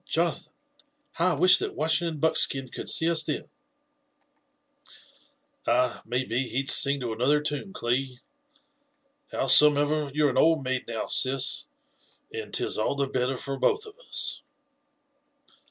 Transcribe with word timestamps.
Jonathan 0.07 0.51
I 0.51 0.83
how 1.19 1.35
I 1.35 1.39
wish 1.39 1.59
thai 1.59 1.67
Waib* 1.67 1.75
/ 1.75 1.75
ington 1.75 2.19
Buckskin 2.19 2.67
could 2.69 2.89
see 2.89 3.07
us 3.07 3.21
then!" 3.23 3.47
Ay, 5.67 6.01
may 6.07 6.25
be 6.25 6.47
he'd 6.49 6.71
sing 6.71 6.99
to 7.01 7.13
another 7.13 7.39
tune, 7.39 7.71
Cli. 7.71 8.19
Howsomever, 9.31 10.09
you're 10.11 10.31
an 10.31 10.39
old 10.39 10.63
maid 10.63 10.87
now, 10.87 11.05
sis, 11.05 11.67
and 12.33 12.51
'tis 12.51 12.79
all 12.79 12.95
the 12.95 13.05
better 13.05 13.37
for 13.37 13.59
both 13.59 13.85
of 13.85 13.93
us. 13.99 14.41